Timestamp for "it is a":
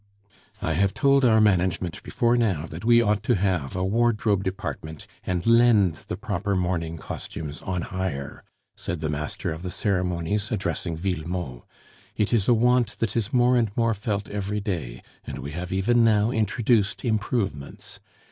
12.15-12.53